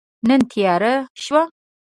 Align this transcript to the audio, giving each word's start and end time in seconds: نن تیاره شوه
نن 0.27 0.41
تیاره 0.51 0.93
شوه 1.23 1.41